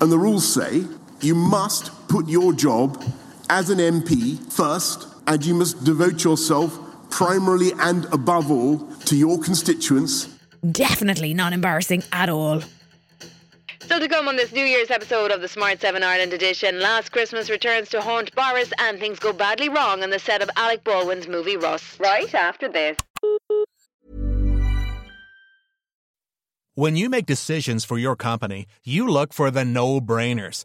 And 0.00 0.10
the 0.10 0.18
rules 0.18 0.52
say 0.52 0.84
you 1.22 1.34
must 1.34 1.90
put 2.08 2.28
your 2.28 2.52
job 2.52 3.02
as 3.48 3.70
an 3.70 3.78
MP 3.78 4.38
first, 4.52 5.06
and 5.26 5.44
you 5.44 5.54
must 5.54 5.84
devote 5.84 6.24
yourself 6.24 6.78
primarily 7.10 7.72
and 7.78 8.06
above 8.06 8.50
all 8.50 8.78
to 9.04 9.16
your 9.16 9.38
constituents. 9.38 10.28
Definitely 10.70 11.34
not 11.34 11.52
embarrassing 11.52 12.02
at 12.12 12.28
all. 12.28 12.62
Still 13.80 14.00
to 14.00 14.08
come 14.08 14.28
on 14.28 14.36
this 14.36 14.52
New 14.52 14.64
Year's 14.64 14.90
episode 14.90 15.30
of 15.30 15.40
the 15.40 15.48
Smart 15.48 15.80
7 15.80 16.02
Ireland 16.02 16.32
edition, 16.32 16.80
Last 16.80 17.10
Christmas 17.10 17.50
returns 17.50 17.88
to 17.90 18.00
haunt 18.00 18.34
Boris 18.34 18.72
and 18.78 18.98
things 18.98 19.18
go 19.18 19.32
badly 19.32 19.68
wrong 19.68 20.02
on 20.02 20.10
the 20.10 20.18
set 20.18 20.40
of 20.40 20.48
Alec 20.56 20.84
Baldwin's 20.84 21.28
movie 21.28 21.56
Rust. 21.56 21.98
Right 22.00 22.32
after 22.34 22.68
this. 22.68 22.96
When 26.74 26.96
you 26.96 27.10
make 27.10 27.26
decisions 27.26 27.84
for 27.84 27.98
your 27.98 28.16
company, 28.16 28.66
you 28.82 29.06
look 29.06 29.34
for 29.34 29.50
the 29.50 29.64
no 29.64 30.00
brainers. 30.00 30.64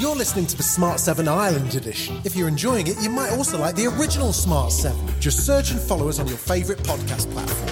You're 0.00 0.16
listening 0.16 0.46
to 0.46 0.56
the 0.56 0.62
Smart 0.62 0.98
7 0.98 1.28
Ireland 1.28 1.74
edition. 1.74 2.22
If 2.24 2.34
you're 2.34 2.48
enjoying 2.48 2.86
it, 2.86 2.98
you 3.02 3.10
might 3.10 3.32
also 3.32 3.58
like 3.58 3.76
the 3.76 3.86
original 3.86 4.32
Smart 4.32 4.72
7. 4.72 4.98
Just 5.20 5.44
search 5.44 5.72
and 5.72 5.78
follow 5.78 6.08
us 6.08 6.18
on 6.18 6.26
your 6.26 6.38
favourite 6.38 6.82
podcast 6.84 7.30
platform. 7.30 7.68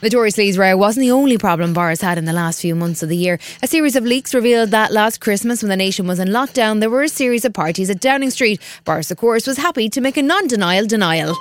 The 0.00 0.08
Tory 0.08 0.30
sleaze 0.30 0.56
row 0.56 0.74
wasn't 0.74 1.04
the 1.04 1.12
only 1.12 1.36
problem 1.36 1.74
Boris 1.74 2.00
had 2.00 2.16
in 2.16 2.24
the 2.24 2.32
last 2.32 2.62
few 2.62 2.74
months 2.74 3.02
of 3.02 3.10
the 3.10 3.16
year. 3.18 3.38
A 3.62 3.66
series 3.66 3.94
of 3.94 4.04
leaks 4.04 4.32
revealed 4.32 4.70
that 4.70 4.92
last 4.92 5.20
Christmas, 5.20 5.62
when 5.62 5.68
the 5.68 5.76
nation 5.76 6.06
was 6.06 6.18
in 6.18 6.28
lockdown, 6.28 6.80
there 6.80 6.88
were 6.88 7.02
a 7.02 7.10
series 7.10 7.44
of 7.44 7.52
parties 7.52 7.90
at 7.90 8.00
Downing 8.00 8.30
Street. 8.30 8.58
Boris, 8.86 9.10
of 9.10 9.18
course, 9.18 9.46
was 9.46 9.58
happy 9.58 9.90
to 9.90 10.00
make 10.00 10.16
a 10.16 10.22
non 10.22 10.46
denial 10.46 10.86
denial. 10.86 11.36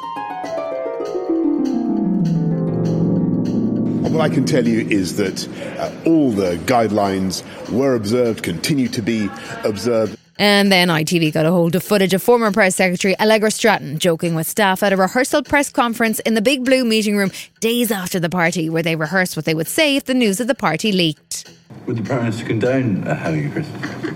What 4.09 4.21
I 4.21 4.29
can 4.29 4.43
tell 4.45 4.67
you 4.67 4.87
is 4.87 5.17
that 5.17 5.47
uh, 5.77 5.91
all 6.03 6.31
the 6.31 6.55
guidelines 6.65 7.43
were 7.71 7.93
observed, 7.93 8.41
continue 8.41 8.87
to 8.87 9.03
be 9.03 9.29
observed. 9.63 10.17
And 10.39 10.71
then 10.71 10.87
ITV 10.87 11.33
got 11.33 11.45
a 11.45 11.51
hold 11.51 11.75
of 11.75 11.83
footage 11.83 12.13
of 12.15 12.23
former 12.23 12.51
Press 12.51 12.75
Secretary 12.75 13.17
Allegra 13.19 13.51
Stratton 13.51 13.99
joking 13.99 14.33
with 14.33 14.47
staff 14.47 14.81
at 14.81 14.91
a 14.91 14.97
rehearsal 14.97 15.43
press 15.43 15.69
conference 15.69 16.19
in 16.21 16.33
the 16.33 16.41
Big 16.41 16.65
Blue 16.65 16.85
meeting 16.85 17.17
room 17.17 17.29
days 17.59 17.91
after 17.91 18.19
the 18.19 18.29
party, 18.29 18.67
where 18.67 18.81
they 18.81 18.95
rehearsed 18.95 19.35
what 19.35 19.45
they 19.45 19.53
would 19.53 19.67
say 19.67 19.95
if 19.95 20.05
the 20.05 20.13
news 20.13 20.39
of 20.39 20.47
the 20.47 20.55
party 20.55 20.91
leaked. 20.91 21.53
Would 21.85 21.97
the 21.97 22.03
Prime 22.03 22.23
Minister 22.23 22.45
condone 22.45 23.03
a 23.05 23.13
having 23.13 23.47
a 23.47 23.51
Christmas? 23.51 24.13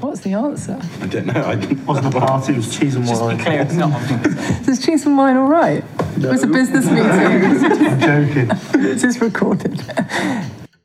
What's 0.00 0.20
the 0.20 0.34
answer? 0.34 0.78
I 1.00 1.06
don't 1.06 1.26
know. 1.26 1.40
I 1.40 1.54
wasn't 1.86 2.14
a 2.14 2.20
party, 2.20 2.52
it 2.52 2.56
was 2.56 2.76
cheese 2.78 2.94
and 2.96 3.06
Just 3.06 3.20
wine. 3.22 3.38
be 3.38 3.42
clear, 3.44 3.62
it's 3.62 3.74
not. 3.74 4.68
Is 4.68 4.84
cheese 4.84 5.06
and 5.06 5.16
wine 5.16 5.36
all 5.36 5.48
right? 5.48 5.82
It 6.16 6.22
was 6.26 6.42
a 6.42 6.46
business 6.46 6.84
meeting. 6.86 7.02
I'm 7.06 8.00
joking. 8.00 8.48
this 8.82 9.04
is 9.04 9.20
recorded. 9.20 9.80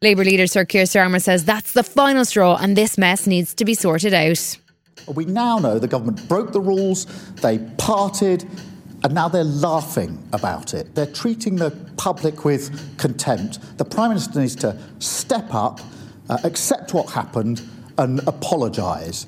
Labour 0.01 0.23
leader 0.23 0.47
Sir 0.47 0.65
Keir 0.65 0.83
Starmer 0.85 1.21
says 1.21 1.45
that's 1.45 1.73
the 1.73 1.83
final 1.83 2.25
straw 2.25 2.57
and 2.59 2.75
this 2.75 2.97
mess 2.97 3.27
needs 3.27 3.53
to 3.55 3.65
be 3.65 3.73
sorted 3.73 4.13
out. 4.13 4.57
We 5.13 5.25
now 5.25 5.59
know 5.59 5.77
the 5.77 5.87
government 5.87 6.27
broke 6.27 6.53
the 6.53 6.61
rules, 6.61 7.05
they 7.35 7.59
parted, 7.77 8.45
and 9.03 9.13
now 9.13 9.27
they're 9.27 9.43
laughing 9.43 10.17
about 10.31 10.73
it. 10.73 10.95
They're 10.95 11.05
treating 11.11 11.55
the 11.57 11.71
public 11.97 12.45
with 12.45 12.97
contempt. 12.97 13.77
The 13.77 13.85
Prime 13.85 14.09
Minister 14.09 14.39
needs 14.39 14.55
to 14.57 14.77
step 14.99 15.53
up, 15.53 15.81
uh, 16.29 16.37
accept 16.43 16.93
what 16.93 17.09
happened, 17.09 17.61
and 18.01 18.19
apologise. 18.27 19.27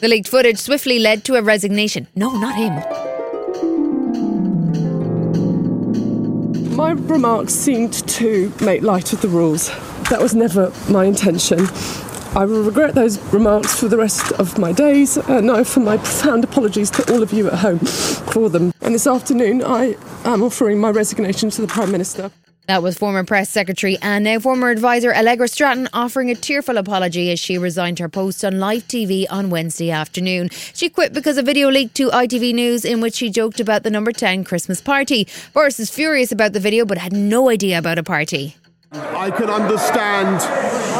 The 0.00 0.08
leaked 0.08 0.28
footage 0.28 0.58
swiftly 0.58 0.98
led 0.98 1.24
to 1.24 1.34
a 1.34 1.42
resignation. 1.42 2.06
No, 2.14 2.30
not 2.38 2.54
him. 2.54 2.74
My 6.76 6.92
remarks 6.92 7.52
seemed 7.52 7.94
to 8.08 8.52
make 8.60 8.82
light 8.82 9.12
of 9.12 9.20
the 9.20 9.28
rules. 9.28 9.68
That 10.10 10.20
was 10.20 10.34
never 10.34 10.72
my 10.88 11.04
intention. 11.04 11.66
I 12.36 12.44
will 12.44 12.62
regret 12.62 12.94
those 12.94 13.18
remarks 13.32 13.74
for 13.80 13.88
the 13.88 13.96
rest 13.96 14.30
of 14.32 14.58
my 14.58 14.70
days, 14.70 15.16
and 15.16 15.50
I 15.50 15.60
offer 15.60 15.80
my 15.80 15.96
profound 15.96 16.44
apologies 16.44 16.90
to 16.92 17.12
all 17.12 17.22
of 17.22 17.32
you 17.32 17.48
at 17.48 17.54
home 17.54 17.80
for 17.80 18.48
them. 18.48 18.72
And 18.80 18.94
this 18.94 19.06
afternoon, 19.06 19.64
I 19.64 19.96
am 20.24 20.42
offering 20.42 20.78
my 20.78 20.90
resignation 20.90 21.50
to 21.50 21.62
the 21.62 21.66
Prime 21.66 21.90
Minister. 21.90 22.30
That 22.68 22.82
was 22.82 22.98
former 22.98 23.24
press 23.24 23.48
secretary 23.48 23.96
and 24.02 24.24
now 24.24 24.38
former 24.40 24.68
advisor 24.68 25.10
Allegra 25.14 25.48
Stratton 25.48 25.88
offering 25.94 26.30
a 26.30 26.34
tearful 26.34 26.76
apology 26.76 27.32
as 27.32 27.40
she 27.40 27.56
resigned 27.56 27.98
her 27.98 28.10
post 28.10 28.44
on 28.44 28.60
live 28.60 28.86
TV 28.86 29.24
on 29.30 29.48
Wednesday 29.48 29.90
afternoon. 29.90 30.50
She 30.50 30.90
quit 30.90 31.14
because 31.14 31.38
a 31.38 31.42
video 31.42 31.70
leaked 31.70 31.94
to 31.94 32.10
ITV 32.10 32.52
News 32.52 32.84
in 32.84 33.00
which 33.00 33.14
she 33.14 33.30
joked 33.30 33.58
about 33.58 33.84
the 33.84 33.90
number 33.90 34.12
10 34.12 34.44
Christmas 34.44 34.82
party. 34.82 35.26
Boris 35.54 35.80
is 35.80 35.88
furious 35.88 36.30
about 36.30 36.52
the 36.52 36.60
video 36.60 36.84
but 36.84 36.98
had 36.98 37.14
no 37.14 37.48
idea 37.48 37.78
about 37.78 37.96
a 37.96 38.02
party. 38.02 38.54
I 38.92 39.30
can 39.30 39.48
understand 39.48 40.38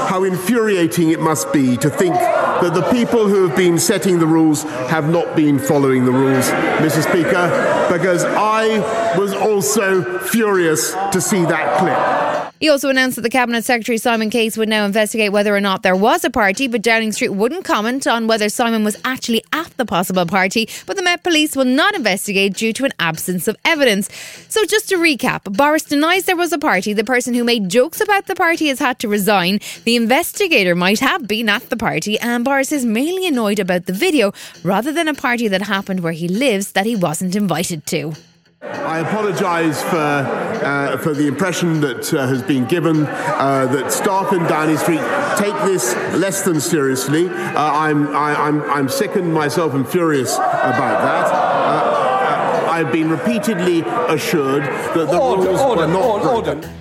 how 0.07 0.25
infuriating 0.25 1.11
it 1.11 1.21
must 1.21 1.53
be 1.53 1.77
to 1.79 1.91
think 1.91 2.15
that 2.15 2.75
the 2.75 2.83
people 2.91 3.29
who 3.29 3.47
have 3.47 3.57
been 3.57 3.79
setting 3.79 4.19
the 4.19 4.27
rules 4.27 4.63
have 4.63 5.09
not 5.09 5.37
been 5.37 5.59
following 5.59 6.05
the 6.05 6.13
rules, 6.13 6.49
Mr. 6.81 7.03
Speaker, 7.03 7.89
because 7.93 8.25
I 8.25 8.79
was 9.17 9.33
also 9.33 10.19
furious 10.21 10.93
to 11.13 11.21
see 11.21 11.45
that 11.45 11.79
clip. 11.79 12.18
He 12.61 12.69
also 12.69 12.89
announced 12.89 13.17
that 13.17 13.23
the 13.23 13.31
Cabinet 13.31 13.65
Secretary 13.65 13.99
Simon 13.99 14.31
Case 14.31 14.57
would 14.57 14.69
now 14.69 14.85
investigate 14.85 15.31
whether 15.31 15.55
or 15.55 15.61
not 15.61 15.85
there 15.85 15.95
was 15.95 16.25
a 16.25 16.31
party, 16.31 16.67
but 16.67 16.83
Downing 16.83 17.13
Street 17.13 17.31
wouldn't 17.31 17.65
comment 17.65 18.07
on 18.07 18.27
whether 18.27 18.49
Simon 18.49 18.83
was 18.83 18.97
actually 19.05 19.45
at 19.53 19.77
the 19.77 19.85
possible 19.85 20.27
party. 20.27 20.69
But 20.87 20.97
the 20.97 21.03
Met 21.03 21.23
Police 21.23 21.55
will 21.55 21.65
not 21.65 21.95
investigate 21.95 22.55
due 22.55 22.73
to 22.73 22.85
an 22.85 22.93
absence 22.99 23.47
of 23.47 23.57
evidence. 23.65 24.13
So, 24.49 24.65
just 24.65 24.89
to 24.89 24.97
recap, 24.97 25.45
Boris 25.57 25.85
denies 25.85 26.25
there 26.25 26.37
was 26.37 26.53
a 26.53 26.59
party. 26.59 26.93
The 26.93 27.05
person 27.05 27.35
who 27.35 27.45
made 27.45 27.69
jokes 27.69 28.01
about 28.01 28.27
the 28.27 28.35
party 28.35 28.69
has 28.69 28.81
had 28.81 28.99
to 29.01 29.09
resign. 29.09 29.61
The 29.85 29.95
investigator 29.95 30.75
might 30.75 30.99
have 30.99 31.29
been 31.29 31.49
at 31.49 31.71
the 31.71 31.77
party, 31.77 32.19
and 32.19 32.45
Boris 32.45 32.73
is 32.73 32.85
mainly 32.85 33.29
annoyed 33.29 33.61
about 33.61 33.87
the 33.87 33.93
video 33.93 34.33
rather 34.65 34.93
than 34.93 35.07
a 35.07 35.15
party 35.15 35.47
that 35.49 35.63
happened 35.63 36.01
where 36.01 36.13
he 36.13 36.27
lives 36.27 36.73
that 36.73 36.87
he 36.87 36.97
wasn't 36.97 37.37
invited 37.37 37.87
to. 37.87 38.15
I 38.61 38.99
apologise 38.99 39.81
for 39.83 39.97
uh, 39.97 40.97
for 40.99 41.15
the 41.15 41.29
impression 41.29 41.81
that 41.83 42.13
uh, 42.13 42.27
has 42.27 42.43
been 42.43 42.65
given 42.67 43.07
uh, 43.07 43.67
that 43.71 43.93
staff 43.93 44.33
in 44.33 44.41
Downing 44.45 44.77
Street 44.79 45.01
take 45.37 45.55
this 45.65 45.95
less 46.17 46.43
than 46.43 46.61
seriously. 46.61 47.29
Uh, 47.29 47.33
I'm 47.57 48.09
I, 48.09 48.35
I'm 48.35 48.63
I'm 48.63 48.89
sickened 48.89 49.33
myself 49.33 49.75
and 49.75 49.89
furious 49.89 50.35
about 50.35 51.03
that. 51.03 51.27
Uh, 51.33 52.71
I've 52.71 52.91
been 52.93 53.09
repeatedly 53.11 53.83
assured 54.09 54.65
that 54.65 55.09
the 55.09 55.19
Order, 55.19 55.43
rules 55.49 55.61
order, 55.61 55.83
were 55.83 55.87
not 55.93 56.05
order, 56.05 56.25
broken. 56.25 56.57
order. 56.59 56.75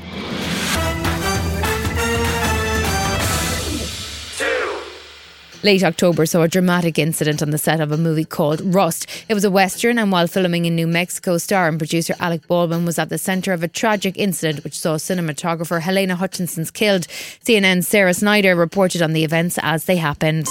Late 5.68 5.84
October 5.84 6.26
saw 6.26 6.44
a 6.44 6.48
dramatic 6.48 6.98
incident 6.98 7.42
on 7.42 7.50
the 7.50 7.58
set 7.58 7.82
of 7.82 7.92
a 7.92 7.98
movie 7.98 8.24
called 8.24 8.62
Rust. 8.74 9.06
It 9.28 9.34
was 9.34 9.44
a 9.44 9.52
Western, 9.52 10.00
and 10.00 10.14
while 10.14 10.26
filming 10.26 10.64
in 10.64 10.78
New 10.78 10.88
Mexico, 10.88 11.38
star 11.38 11.68
and 11.68 11.78
producer 11.78 12.16
Alec 12.22 12.48
Baldwin 12.48 12.86
was 12.86 12.98
at 12.98 13.10
the 13.10 13.18
centre 13.18 13.52
of 13.52 13.64
a 13.64 13.68
tragic 13.68 14.18
incident 14.18 14.64
which 14.64 14.80
saw 14.80 14.96
cinematographer 14.96 15.82
Halyna 15.82 16.14
Hutchins 16.14 16.72
killed. 16.72 17.08
CNN's 17.44 17.86
Sara 17.86 18.12
Sidner 18.12 18.58
reported 18.58 19.02
on 19.02 19.12
the 19.12 19.26
events 19.26 19.60
as 19.62 19.84
they 19.84 19.98
happened. 19.98 20.48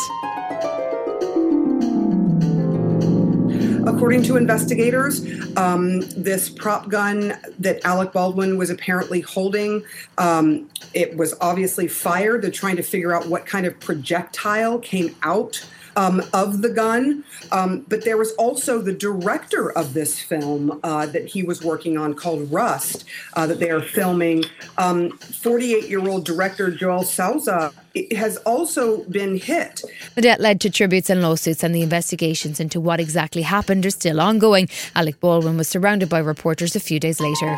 According 3.86 4.24
to 4.24 4.36
investigators, 4.36 5.24
um, 5.56 6.00
this 6.16 6.48
prop 6.48 6.88
gun 6.88 7.38
that 7.60 7.84
Alec 7.84 8.12
Baldwin 8.12 8.58
was 8.58 8.68
apparently 8.68 9.20
holding, 9.20 9.84
um, 10.18 10.68
it 10.92 11.16
was 11.16 11.34
obviously 11.40 11.86
fired. 11.86 12.42
They're 12.42 12.50
trying 12.50 12.76
to 12.76 12.82
figure 12.82 13.14
out 13.14 13.28
what 13.28 13.46
kind 13.46 13.64
of 13.64 13.78
projectile 13.78 14.80
came 14.80 15.14
out 15.22 15.64
um, 15.96 16.22
of 16.32 16.62
the 16.62 16.68
gun. 16.68 17.24
Um, 17.50 17.84
but 17.88 18.04
there 18.04 18.16
was 18.16 18.32
also 18.32 18.80
the 18.80 18.92
director 18.92 19.72
of 19.72 19.94
this 19.94 20.20
film 20.20 20.78
uh, 20.82 21.06
that 21.06 21.26
he 21.26 21.42
was 21.42 21.62
working 21.62 21.98
on 21.98 22.14
called 22.14 22.52
Rust 22.52 23.04
uh, 23.34 23.46
that 23.46 23.58
they 23.58 23.70
are 23.70 23.82
filming. 23.82 24.44
48 24.76 25.88
year 25.88 26.06
old 26.06 26.24
director 26.24 26.70
Joel 26.70 27.02
Souza 27.02 27.72
has 28.16 28.36
also 28.38 29.04
been 29.04 29.36
hit. 29.36 29.82
The 30.14 30.22
death 30.22 30.38
led 30.38 30.60
to 30.62 30.70
tributes 30.70 31.10
and 31.10 31.22
lawsuits, 31.22 31.62
and 31.62 31.74
the 31.74 31.82
investigations 31.82 32.60
into 32.60 32.80
what 32.80 33.00
exactly 33.00 33.42
happened 33.42 33.86
are 33.86 33.90
still 33.90 34.20
ongoing. 34.20 34.68
Alec 34.94 35.20
Baldwin 35.20 35.56
was 35.56 35.68
surrounded 35.68 36.08
by 36.08 36.18
reporters 36.18 36.76
a 36.76 36.80
few 36.80 37.00
days 37.00 37.20
later. 37.20 37.56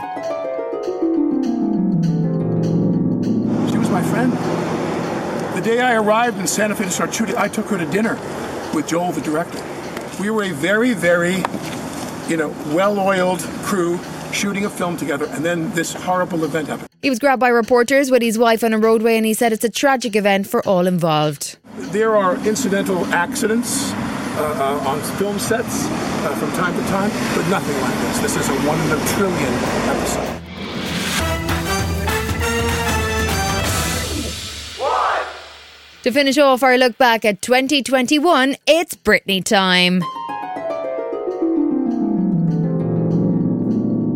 She 3.71 3.79
was 3.79 3.91
my 3.91 4.03
friend. 4.03 4.48
The 5.69 5.75
day 5.75 5.81
I 5.83 5.97
arrived 5.97 6.39
in 6.39 6.47
Santa 6.47 6.75
Fe 6.75 6.85
to 6.85 6.91
start 6.91 7.13
shooting, 7.13 7.37
I 7.37 7.47
took 7.47 7.67
her 7.67 7.77
to 7.77 7.85
dinner 7.85 8.15
with 8.73 8.89
Joel, 8.89 9.13
the 9.13 9.21
director. 9.21 9.63
We 10.19 10.31
were 10.31 10.45
a 10.45 10.51
very, 10.51 10.95
very, 10.95 11.45
you 12.27 12.39
know, 12.39 12.55
well-oiled 12.75 13.41
crew 13.65 14.01
shooting 14.33 14.65
a 14.65 14.71
film 14.71 14.97
together, 14.97 15.27
and 15.27 15.45
then 15.45 15.71
this 15.73 15.93
horrible 15.93 16.45
event 16.45 16.69
happened. 16.69 16.89
He 17.03 17.11
was 17.11 17.19
grabbed 17.19 17.41
by 17.41 17.49
reporters 17.49 18.11
with 18.11 18.23
his 18.23 18.39
wife 18.39 18.65
on 18.65 18.73
a 18.73 18.79
roadway, 18.79 19.19
and 19.19 19.27
he 19.27 19.35
said 19.35 19.53
it's 19.53 19.63
a 19.63 19.69
tragic 19.69 20.17
event 20.17 20.47
for 20.47 20.67
all 20.67 20.87
involved. 20.87 21.59
There 21.93 22.17
are 22.17 22.37
incidental 22.47 23.05
accidents 23.13 23.93
uh, 23.93 24.81
uh, 24.87 24.89
on 24.89 25.03
film 25.19 25.39
sets 25.39 25.85
uh, 25.85 26.35
from 26.37 26.51
time 26.53 26.75
to 26.83 26.89
time, 26.89 27.11
but 27.37 27.47
nothing 27.51 27.79
like 27.83 27.95
this. 28.07 28.21
This 28.21 28.37
is 28.39 28.49
a 28.49 28.55
one 28.67 28.81
in 28.81 28.91
a 28.91 29.07
trillion 29.09 29.53
episode. 29.91 30.48
To 36.09 36.15
finish 36.15 36.39
off 36.39 36.63
our 36.63 36.79
look 36.79 36.97
back 36.97 37.27
at 37.27 37.43
2021, 37.43 38.57
it's 38.67 38.95
Britney 38.95 39.45
time. 39.45 40.03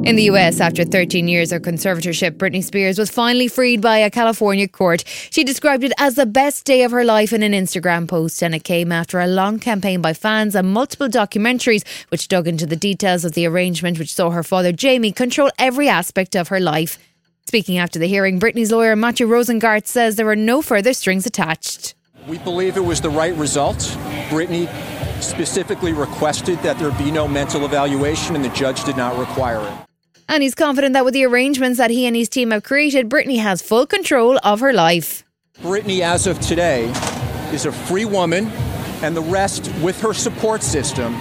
In 0.07 0.17
the 0.17 0.23
US, 0.31 0.59
after 0.59 0.85
13 0.85 1.29
years 1.29 1.53
of 1.53 1.61
conservatorship, 1.61 2.39
Britney 2.39 2.65
Spears 2.65 2.97
was 2.97 3.11
finally 3.11 3.47
freed 3.47 3.83
by 3.83 3.99
a 3.99 4.09
California 4.09 4.69
court. 4.69 5.05
She 5.07 5.45
described 5.45 5.85
it 5.85 5.93
as 5.99 6.15
the 6.15 6.25
best 6.25 6.65
day 6.65 6.83
of 6.83 6.93
her 6.93 7.05
life 7.05 7.31
in 7.31 7.43
an 7.43 7.53
Instagram 7.53 8.09
post, 8.09 8.43
and 8.43 8.55
it 8.55 8.65
came 8.65 8.91
after 8.91 9.21
a 9.21 9.27
long 9.27 9.59
campaign 9.59 10.01
by 10.01 10.15
fans 10.15 10.55
and 10.55 10.73
multiple 10.73 11.09
documentaries 11.09 11.87
which 12.09 12.27
dug 12.27 12.49
into 12.49 12.65
the 12.65 12.75
details 12.75 13.23
of 13.27 13.33
the 13.33 13.45
arrangement, 13.45 13.99
which 13.99 14.15
saw 14.15 14.31
her 14.31 14.43
father 14.43 14.73
Jamie 14.73 15.13
control 15.13 15.51
every 15.59 15.91
aspect 15.91 16.35
of 16.37 16.49
her 16.49 16.59
life. 16.59 16.99
Speaking 17.47 17.79
after 17.79 17.99
the 17.99 18.07
hearing, 18.07 18.41
Britney's 18.41 18.73
lawyer 18.73 18.97
Matthew 18.97 19.27
Rosengart 19.27 19.87
says 19.87 20.17
there 20.17 20.25
were 20.25 20.37
no 20.37 20.63
further 20.63 20.95
strings 20.95 21.27
attached. 21.27 21.95
We 22.27 22.39
believe 22.39 22.77
it 22.77 22.85
was 22.85 23.01
the 23.01 23.11
right 23.11 23.35
result. 23.35 23.77
Britney 24.31 24.71
specifically 25.23 25.93
requested 25.93 26.59
that 26.61 26.79
there 26.79 26.91
be 26.93 27.11
no 27.11 27.29
mental 27.29 27.65
evaluation, 27.65 28.37
and 28.37 28.45
the 28.45 28.49
judge 28.51 28.85
did 28.85 28.97
not 28.97 29.19
require 29.19 29.61
it. 29.61 29.75
And 30.29 30.43
he's 30.43 30.55
confident 30.55 30.95
that 30.95 31.05
with 31.05 31.15
the 31.15 31.25
arrangements 31.25 31.79
that 31.79 31.91
he 31.91 32.07
and 32.07 32.17
his 32.17 32.29
team 32.29 32.53
have 32.53 32.63
created, 32.63 33.11
Britney 33.11 33.41
has 33.41 33.61
full 33.61 33.87
control 33.87 34.39
of 34.43 34.61
her 34.61 34.73
life. 34.73 35.25
Britney, 35.61 36.01
as 36.01 36.27
of 36.27 36.41
today, 36.41 36.91
is 37.53 37.67
a 37.67 37.73
free 37.73 38.07
woman, 38.07 38.47
and 39.03 39.15
the 39.15 39.21
rest, 39.21 39.71
with 39.83 40.01
her 40.01 40.15
support 40.15 40.63
system, 40.63 41.19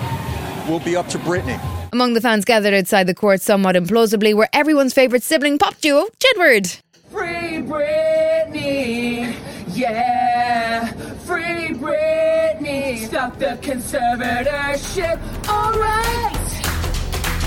will 0.69 0.79
be 0.79 0.95
up 0.95 1.09
to 1.09 1.17
Britney. 1.19 1.59
Among 1.93 2.13
the 2.13 2.21
fans 2.21 2.45
gathered 2.45 2.73
outside 2.73 3.05
the 3.05 3.13
court, 3.13 3.41
somewhat 3.41 3.75
implausibly, 3.75 4.33
were 4.33 4.47
everyone's 4.53 4.93
favourite 4.93 5.23
sibling 5.23 5.57
pop 5.57 5.77
duo, 5.81 6.07
Jedward. 6.19 6.79
Free 7.09 7.57
Britney, 7.57 9.35
yeah. 9.75 10.87
Free 11.25 11.75
Britney. 11.75 13.05
Stop 13.07 13.37
the 13.39 13.57
conservatorship. 13.61 15.19
All 15.49 15.73
right. 15.73 16.40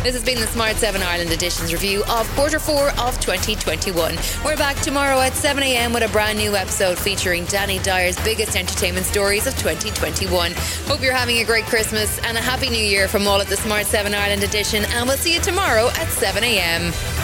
This 0.05 0.13
has 0.13 0.23
been 0.23 0.39
the 0.39 0.47
Smart 0.49 0.77
7 0.77 1.03
Ireland 1.03 1.31
Edition's 1.31 1.73
review 1.73 2.05
of 2.11 2.29
quarter 2.35 2.59
four 2.59 2.91
of 3.01 3.19
2021. 3.21 4.19
We're 4.45 4.55
back 4.55 4.77
tomorrow 4.83 5.19
at 5.19 5.33
7am 5.33 5.95
with 5.95 6.03
a 6.03 6.13
brand 6.13 6.37
new 6.37 6.55
episode 6.55 6.99
featuring 6.99 7.47
Danny 7.47 7.79
Dyer's 7.79 8.23
biggest 8.23 8.55
entertainment 8.55 9.07
stories 9.07 9.47
of 9.47 9.57
2021. 9.57 10.53
Hope 10.85 11.03
you're 11.03 11.15
having 11.15 11.39
a 11.39 11.45
great 11.45 11.65
Christmas 11.65 12.19
and 12.19 12.37
a 12.37 12.43
happy 12.43 12.69
new 12.69 12.85
year 12.85 13.09
from 13.09 13.27
all 13.27 13.41
at 13.41 13.47
the 13.47 13.57
Smart 13.57 13.87
7 13.87 14.13
Ireland 14.13 14.43
Edition, 14.43 14.85
and 14.85 15.09
we'll 15.09 15.17
see 15.17 15.33
you 15.33 15.41
tomorrow 15.41 15.89
at 15.89 16.09
7am. 16.09 16.93
Written, 16.93 17.24